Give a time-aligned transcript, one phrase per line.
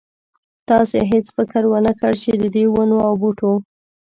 [0.69, 3.53] تاسې هېڅ فکر ونه کړ چې ددې ونو او بوټو.